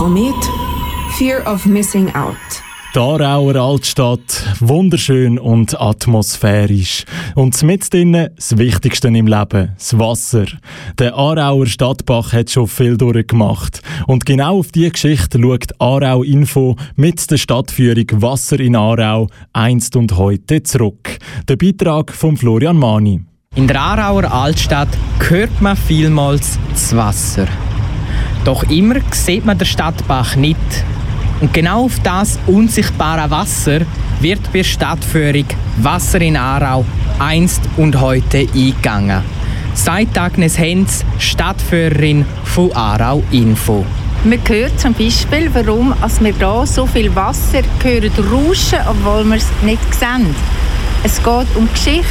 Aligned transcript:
Komet 0.00 0.50
Fear 1.18 1.46
of 1.46 1.66
Missing 1.66 2.14
Out. 2.14 2.34
Die 2.94 2.98
Aarauer 2.98 3.54
Altstadt, 3.56 4.56
wunderschön 4.60 5.38
und 5.38 5.78
atmosphärisch. 5.78 7.04
Und 7.34 7.62
mit 7.62 7.92
drinnen 7.92 8.30
das 8.34 8.56
Wichtigste 8.56 9.08
im 9.08 9.26
Leben, 9.26 9.72
das 9.76 9.98
Wasser. 9.98 10.46
Der 10.98 11.14
Aarauer 11.14 11.66
Stadtbach 11.66 12.32
hat 12.32 12.48
schon 12.48 12.66
viel 12.66 12.96
durchgemacht. 12.96 13.82
Und 14.06 14.24
genau 14.24 14.60
auf 14.60 14.72
diese 14.72 14.92
Geschichte 14.92 15.38
schaut 15.38 15.78
Aarau 15.78 16.22
Info 16.22 16.76
mit 16.96 17.30
der 17.30 17.36
Stadtführung 17.36 18.06
Wasser 18.22 18.58
in 18.58 18.76
Aarau 18.76 19.26
einst 19.52 19.96
und 19.96 20.16
heute 20.16 20.62
zurück. 20.62 21.18
Der 21.46 21.56
Beitrag 21.56 22.10
von 22.10 22.38
Florian 22.38 22.78
Mani. 22.78 23.20
In 23.54 23.66
der 23.66 23.78
Aarauer 23.78 24.32
Altstadt 24.32 24.96
hört 25.28 25.60
man 25.60 25.76
vielmals 25.76 26.58
das 26.72 26.96
Wasser. 26.96 27.46
Doch 28.44 28.62
immer 28.64 28.96
sieht 29.10 29.44
man 29.44 29.58
den 29.58 29.66
Stadtbach 29.66 30.36
nicht. 30.36 30.58
Und 31.40 31.54
genau 31.54 31.84
auf 31.84 31.98
das 32.02 32.38
unsichtbare 32.46 33.30
Wasser 33.30 33.80
wird 34.20 34.52
bei 34.52 34.62
Stadtführung 34.62 35.46
Wasser 35.78 36.20
in 36.20 36.36
Aarau 36.36 36.84
einst 37.18 37.62
und 37.76 38.00
heute 38.00 38.46
eingegangen. 38.54 39.22
Sagt 39.74 40.18
Agnes 40.18 40.58
Henz, 40.58 41.04
Stadtführerin 41.18 42.26
von 42.44 42.72
Aarau 42.72 43.22
Info. 43.30 43.84
Man 44.24 44.40
hört 44.46 44.78
zum 44.78 44.92
Beispiel, 44.92 45.48
warum 45.54 45.94
wir 46.20 46.34
hier 46.34 46.66
so 46.66 46.84
viel 46.86 47.14
Wasser 47.14 47.62
hören 47.82 48.12
rauschen, 48.30 48.80
obwohl 48.86 49.24
wir 49.24 49.36
es 49.36 49.46
nicht 49.62 49.94
sehen. 49.94 50.34
Es 51.02 51.16
geht 51.22 51.56
um 51.56 51.66
die 51.66 51.72
Geschichte 51.72 52.04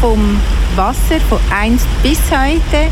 vom 0.00 0.36
Wasser 0.74 1.18
von 1.30 1.38
einst 1.50 1.86
bis 2.02 2.20
heute 2.30 2.90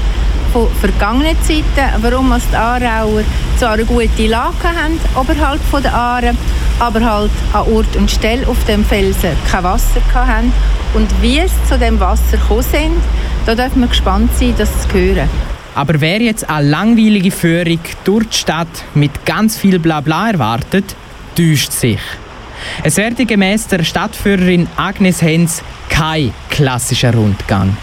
von 0.55 0.69
vergangenen 0.81 1.37
Zeiten, 1.43 2.01
warum 2.01 2.33
die 2.33 2.57
Aarauer 2.57 3.25
zwar 3.59 3.73
eine 3.73 3.85
gute 3.85 4.29
Lage 4.29 4.55
haben, 4.63 5.01
oberhalb 5.17 5.61
der 5.83 5.93
Aare, 5.93 6.35
aber 6.79 7.05
halt 7.05 7.33
an 7.53 7.63
Ort 7.73 7.97
und 7.97 8.09
Stelle 8.09 8.47
auf 8.47 8.65
dem 8.67 8.85
Felsen 8.85 9.31
kein 9.51 9.65
Wasser 9.65 10.01
hatten 10.15 10.53
und 10.95 11.11
wie 11.21 11.41
es 11.41 11.51
zu 11.69 11.77
dem 11.77 11.99
Wasser 11.99 12.37
gekommen 12.37 12.63
sind, 12.63 13.03
da 13.47 13.57
dürfen 13.57 13.81
wir 13.81 13.89
gespannt 13.89 14.31
sein, 14.39 14.55
das 14.57 14.71
zu 14.83 14.95
hören. 14.95 15.29
Aber 15.75 16.01
wer 16.01 16.23
jetzt 16.23 16.49
eine 16.49 16.69
langweilige 16.69 17.33
Führung 17.33 17.81
durch 18.05 18.27
die 18.29 18.37
Stadt 18.37 18.85
mit 18.95 19.27
ganz 19.27 19.59
viel 19.59 19.81
Blabla 19.81 20.31
erwartet, 20.31 20.95
täuscht 21.35 21.73
sich. 21.73 21.99
Es 22.85 22.97
werde 22.97 23.27
gemäß 23.27 23.67
der 23.67 23.83
Stadtführerin 23.83 24.69
Agnes 24.77 25.21
Hens 25.21 25.65
kein 25.89 26.33
klassischer 26.49 27.13
Rundgang. 27.13 27.77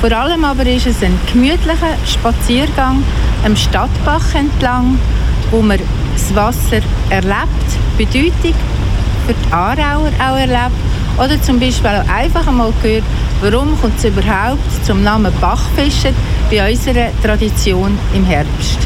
Vor 0.00 0.12
allem 0.12 0.44
aber 0.44 0.64
ist 0.64 0.86
es 0.86 1.02
ein 1.02 1.18
gemütlicher 1.32 1.96
Spaziergang 2.06 3.02
am 3.44 3.56
Stadtbach 3.56 4.32
entlang, 4.32 4.96
wo 5.50 5.60
man 5.60 5.80
das 6.12 6.34
Wasser 6.36 6.82
erlebt, 7.10 7.68
Bedeutung 7.96 8.54
für 9.26 9.34
die 9.34 9.52
Aarauer 9.52 10.10
auch 10.20 10.36
erlebt 10.36 10.76
oder 11.16 11.42
zum 11.42 11.58
Beispiel 11.58 11.90
einfach 12.08 12.46
einmal 12.46 12.72
gehört, 12.80 13.02
warum 13.40 13.76
kommt 13.80 13.98
es 13.98 14.04
überhaupt 14.04 14.84
zum 14.84 15.02
Namen 15.02 15.32
Bachfischen 15.40 16.14
bei 16.48 16.70
unserer 16.70 17.08
Tradition 17.20 17.98
im 18.14 18.24
Herbst. 18.24 18.78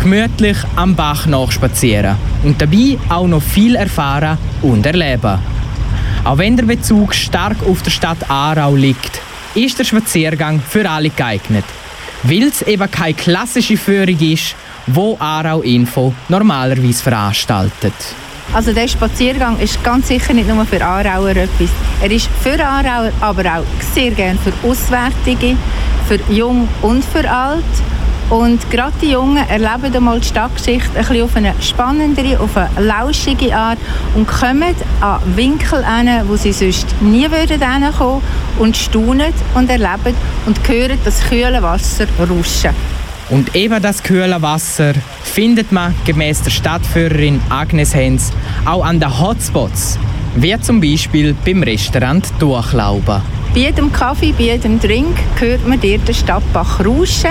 Gemütlich 0.00 0.56
am 0.74 0.96
Bach 0.96 1.26
nachspazieren 1.26 2.16
und 2.42 2.60
dabei 2.60 2.98
auch 3.08 3.28
noch 3.28 3.42
viel 3.42 3.76
erfahren 3.76 4.36
und 4.62 4.84
erleben. 4.84 5.38
Auch 6.24 6.38
wenn 6.38 6.56
der 6.56 6.64
Bezug 6.64 7.14
stark 7.14 7.56
auf 7.68 7.82
der 7.82 7.90
Stadt 7.92 8.28
Aarau 8.28 8.74
liegt, 8.74 9.20
ist 9.54 9.78
der 9.78 9.84
Spaziergang 9.84 10.60
für 10.60 10.88
alle 10.88 11.10
geeignet, 11.10 11.64
weil 12.22 12.44
es 12.44 12.62
eben 12.62 12.90
keine 12.90 13.14
klassische 13.14 13.76
Führung 13.76 14.18
ist, 14.18 14.54
wo 14.86 15.16
Aarau 15.18 15.60
Info 15.62 16.14
normalerweise 16.28 17.02
veranstaltet. 17.02 17.94
Also 18.54 18.72
der 18.72 18.88
Spaziergang 18.88 19.58
ist 19.60 19.82
ganz 19.82 20.08
sicher 20.08 20.34
nicht 20.34 20.48
nur 20.48 20.64
für 20.66 20.84
Aarauer 20.84 21.30
etwas. 21.30 21.70
Er 22.02 22.10
ist 22.10 22.28
für 22.42 22.62
Aarauer, 22.62 23.12
aber 23.20 23.44
auch 23.58 23.64
sehr 23.94 24.10
gern 24.10 24.38
für 24.38 24.52
Auswärtige, 24.66 25.56
für 26.06 26.18
Jung 26.32 26.68
und 26.82 27.04
für 27.04 27.30
Alt. 27.30 27.64
Und 28.28 28.70
gerade 28.70 28.94
die 29.00 29.10
Jungen 29.10 29.46
erleben 29.48 29.92
die 29.92 30.26
Stadtgeschichte 30.26 30.98
ein 30.98 31.04
bisschen 31.04 31.22
auf 31.22 31.36
eine 31.36 31.54
spannendere, 31.60 32.40
auf 32.40 32.56
eine 32.56 32.86
lauschige 32.86 33.54
Art 33.54 33.78
und 34.14 34.26
kommen 34.26 34.74
an 35.00 35.20
Winkel 35.36 35.84
hin, 35.86 36.08
wo 36.26 36.36
sie 36.36 36.52
sonst 36.52 36.86
nie 37.02 37.30
würden 37.30 37.60
und 38.58 38.76
staunen 38.76 39.32
und 39.54 39.70
erleben 39.70 40.14
und 40.46 40.68
hören 40.68 40.98
das 41.04 41.22
kühle 41.28 41.62
Wasser 41.62 42.06
rauschen. 42.18 42.70
Und 43.30 43.54
eben 43.56 43.80
das 43.82 44.02
kühle 44.02 44.42
Wasser 44.42 44.92
findet 45.22 45.72
man 45.72 45.94
gemäß 46.04 46.42
der 46.42 46.50
Stadtführerin 46.50 47.40
Agnes 47.48 47.94
Hens 47.94 48.32
auch 48.66 48.84
an 48.84 49.00
den 49.00 49.18
Hotspots, 49.18 49.98
wie 50.34 50.58
zum 50.60 50.80
Beispiel 50.80 51.34
beim 51.44 51.62
Restaurant 51.62 52.26
Durchlauben. 52.38 53.22
Bei 53.54 53.60
jedem 53.60 53.92
Kaffee, 53.92 54.32
bei 54.32 54.44
jedem 54.44 54.80
Drink 54.80 55.16
hört 55.38 55.66
man 55.66 55.80
dir 55.80 55.98
den 55.98 56.14
Stadtbach 56.14 56.80
rauschen. 56.80 57.30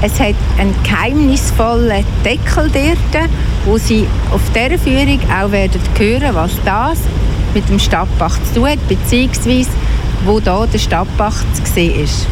Es 0.00 0.20
hat 0.20 0.34
einen 0.58 0.74
geheimnisvollen 0.84 2.04
Deckel 2.24 2.70
dort, 2.72 3.28
wo 3.64 3.78
Sie 3.78 4.06
auf 4.30 4.40
dieser 4.54 4.78
Führung 4.78 5.18
auch 5.28 5.50
werden 5.50 5.80
hören, 5.98 6.34
was 6.34 6.52
das 6.64 6.98
mit 7.54 7.68
dem 7.68 7.78
Stadtbach 7.78 8.38
zu 8.44 8.60
tun 8.60 8.68
hat, 8.68 8.88
beziehungsweise 8.88 9.70
wo 10.24 10.40
da 10.40 10.66
der 10.66 10.78
Stadtbach 10.78 11.36
zu 11.54 11.64
sehen 11.72 12.04
ist. 12.04 12.26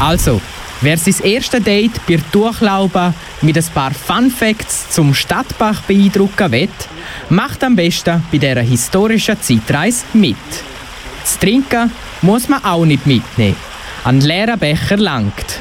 Also, 0.00 0.40
wer 0.80 0.98
sein 0.98 1.14
erstes 1.22 1.62
Date 1.62 2.00
bei 2.06 2.18
Durchlauben 2.32 3.14
mit 3.42 3.56
ein 3.56 3.64
paar 3.74 3.92
Fun 3.92 4.30
Facts 4.30 4.90
zum 4.90 5.14
Stadtbach 5.14 5.82
beeindrucken 5.82 6.52
will, 6.52 6.68
macht 7.28 7.62
am 7.64 7.76
besten 7.76 8.22
bei 8.30 8.38
dieser 8.38 8.60
historischen 8.60 9.40
Zeitreise 9.40 10.04
mit. 10.12 10.36
Das 11.22 11.38
Trinken 11.38 11.90
muss 12.22 12.48
man 12.48 12.64
auch 12.64 12.84
nicht 12.84 13.06
mitnehmen. 13.06 13.56
Ein 14.04 14.20
leerer 14.20 14.56
Becher 14.56 14.96
langt. 14.96 15.60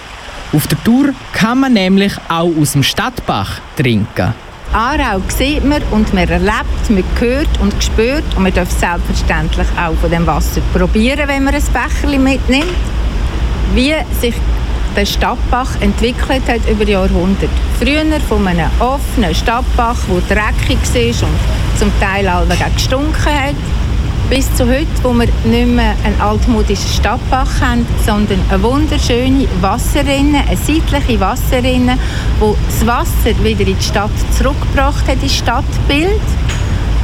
Auf 0.52 0.68
der 0.68 0.84
Tour 0.84 1.13
kann 1.31 1.62
man 1.62 1.73
nämlich 1.73 2.13
auch 2.28 2.52
aus 2.59 2.73
dem 2.73 2.84
Stadtbach 2.84 3.59
trinken. 3.75 4.34
Aarau 4.73 5.22
sieht 5.28 5.63
man 5.63 5.84
und 5.91 6.11
man 6.16 6.28
erlebt, 6.28 6.89
man 6.89 7.03
hört 7.19 7.59
und 7.61 7.84
spürt 7.84 8.23
und 8.35 8.41
man 8.41 8.53
darf 8.53 8.72
selbstverständlich 8.72 9.67
auch 9.78 9.94
von 10.01 10.09
dem 10.09 10.25
Wasser 10.25 10.61
probieren, 10.73 11.28
wenn 11.28 11.44
man 11.44 11.53
ein 11.53 11.61
Becherchen 11.61 12.23
mitnimmt, 12.23 12.66
wie 13.75 13.94
sich 14.19 14.34
der 14.95 15.06
Stadtbach 15.06 15.79
entwickelt 15.79 16.41
hat 16.47 16.67
über 16.67 16.85
Jahrhunderte. 16.85 17.50
Früher 17.79 18.19
von 18.28 18.47
einem 18.47 18.69
offenen 18.79 19.35
Stadtbach, 19.35 19.97
der 20.28 20.38
dreckig 20.38 20.79
war 21.22 21.29
und 21.29 21.79
zum 21.79 21.91
Teil 22.00 22.28
auch 22.28 22.73
gestunken 22.75 23.25
hat, 23.25 23.55
bis 24.29 24.53
zu 24.56 24.67
heute, 24.67 24.88
wo 25.01 25.13
wir 25.13 25.28
nicht 25.44 25.67
mehr 25.67 25.95
einen 26.03 26.19
altmodischen 26.19 26.89
Stadtbach 26.89 27.61
haben, 27.61 27.85
sondern 28.06 28.39
eine 28.50 28.63
wunderschöne 28.63 29.47
Wasserrinne, 29.61 30.39
eine 30.47 30.57
seitliche 30.57 31.19
Wasserrinne, 31.19 31.97
wo 32.39 32.56
das 32.67 32.88
Wasser 32.88 33.38
wieder 33.44 33.67
in 33.67 33.78
die 33.78 33.84
Stadt 33.84 34.11
zurückgebracht 34.38 35.07
hat, 35.07 35.22
ins 35.22 35.35
Stadtbild, 35.35 36.22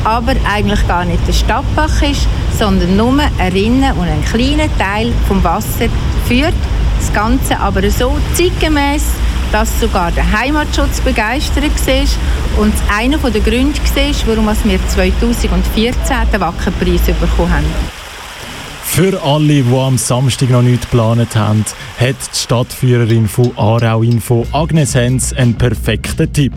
aber 0.03 0.33
eigentlich 0.51 0.87
gar 0.87 1.05
nicht 1.05 1.27
der 1.27 1.33
Stadtbach 1.33 2.01
ist, 2.01 2.27
sondern 2.57 2.95
nur 2.95 3.13
eine 3.37 3.53
Rinne 3.53 3.93
und 3.95 4.07
ein 4.07 4.23
kleiner 4.25 4.69
Teil 4.77 5.11
vom 5.27 5.43
Wasser 5.43 5.89
führt. 6.25 6.53
Das 6.99 7.13
Ganze 7.13 7.59
aber 7.59 7.89
so 7.89 8.17
zeitgemäß 8.33 9.03
dass 9.51 9.79
sogar 9.79 10.11
der 10.11 10.31
Heimatschutz 10.31 11.01
begeistert 11.01 11.63
war 11.63 12.63
und 12.63 12.73
einer 12.95 13.17
der 13.17 13.41
Gründe 13.41 13.79
war, 13.79 14.27
warum 14.27 14.45
wir 14.63 14.87
2014 14.87 15.93
den 16.31 16.41
Wackenpreis 16.41 17.01
bekommen 17.05 17.53
haben. 17.53 18.08
Für 18.91 19.21
alle, 19.23 19.63
die 19.63 19.75
am 19.75 19.97
Samstag 19.97 20.49
noch 20.49 20.63
nichts 20.63 20.89
geplant 20.89 21.33
haben, 21.33 21.63
hat 21.97 22.15
die 22.33 22.37
Stadtführerin 22.37 23.29
von 23.29 23.51
Aarau 23.55 24.01
Info, 24.01 24.45
Agnes 24.51 24.93
Hens, 24.93 25.31
einen 25.31 25.53
perfekten 25.53 26.33
Tipp. 26.33 26.51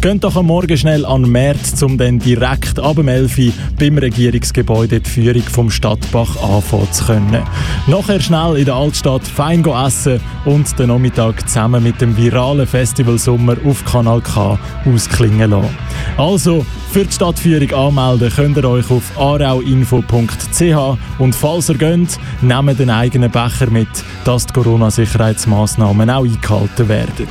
Geht 0.00 0.24
doch 0.24 0.36
am 0.36 0.46
Morgen 0.46 0.78
schnell 0.78 1.04
an 1.04 1.22
März, 1.22 1.82
um 1.82 1.98
dann 1.98 2.18
direkt 2.18 2.78
ab 2.78 2.96
dem 2.96 3.08
11 3.08 3.36
Uhr 3.36 3.52
beim 3.78 3.98
Regierungsgebäude 3.98 5.00
die 5.00 5.10
Führung 5.10 5.42
vom 5.42 5.70
Stadtbach 5.70 6.42
anfangen 6.42 6.90
zu 6.92 7.04
können. 7.04 7.42
Nachher 7.88 8.20
schnell 8.20 8.56
in 8.56 8.64
der 8.64 8.74
Altstadt 8.74 9.26
fein 9.26 9.62
essen 9.64 10.20
und 10.46 10.78
den 10.78 10.88
Nachmittag 10.88 11.46
zusammen 11.46 11.82
mit 11.82 12.00
dem 12.00 12.16
viralen 12.16 12.66
Festival 12.66 13.18
Sommer 13.18 13.56
auf 13.66 13.84
Kanal 13.84 14.22
K 14.22 14.58
ausklingen 14.86 15.50
lassen. 15.50 15.76
Also, 16.16 16.64
für 16.90 17.04
die 17.04 17.12
Stadtführung 17.12 17.72
anmelden 17.72 18.30
könnt 18.30 18.56
ihr 18.56 18.68
euch 18.68 18.90
auf 18.90 19.18
arauinfo.ch 19.18 20.98
und 21.18 21.34
falls 21.34 21.71
ihr 21.72 21.78
geht, 21.78 22.18
nehmt 22.40 22.78
den 22.78 22.90
eigenen 22.90 23.30
Becher 23.30 23.70
mit, 23.70 23.88
dass 24.24 24.46
die 24.46 24.52
Corona-Sicherheitsmaßnahmen 24.52 26.10
auch 26.10 26.24
eingehalten 26.24 26.88
werden. 26.88 27.28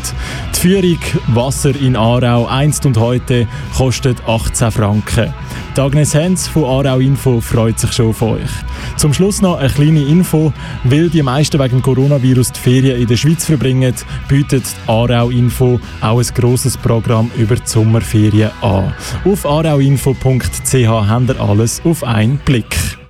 Die 0.55 0.59
Führung 0.59 0.99
Wasser 1.27 1.75
in 1.75 1.95
Aarau 1.95 2.47
einst 2.47 2.85
und 2.85 2.97
heute 2.97 3.47
kostet 3.75 4.17
18 4.27 4.71
Franken. 4.71 5.33
Die 5.75 5.81
Agnes 5.81 6.13
Hens 6.13 6.47
von 6.47 6.65
Aarau 6.65 6.99
Info 6.99 7.39
freut 7.39 7.79
sich 7.79 7.93
schon 7.93 8.09
auf 8.09 8.21
euch. 8.21 8.49
Zum 8.97 9.13
Schluss 9.13 9.41
noch 9.41 9.57
eine 9.57 9.69
kleine 9.69 10.01
Info. 10.01 10.51
Weil 10.83 11.09
die 11.09 11.23
meisten 11.23 11.59
wegen 11.59 11.81
Coronavirus 11.81 12.51
die 12.51 12.59
Ferien 12.59 13.01
in 13.01 13.07
der 13.07 13.15
Schweiz 13.15 13.45
verbringen, 13.45 13.93
bietet 14.27 14.63
Aarau 14.87 15.29
Info 15.29 15.79
auch 16.01 16.19
ein 16.19 16.27
grosses 16.35 16.77
Programm 16.77 17.31
über 17.37 17.55
die 17.55 17.61
Sommerferien 17.65 18.51
an. 18.61 18.93
Auf 19.23 19.45
arauinfo.ch 19.45 20.87
haben 20.87 21.27
ihr 21.27 21.39
alles 21.39 21.81
auf 21.85 22.03
einen 22.03 22.37
Blick. 22.39 23.00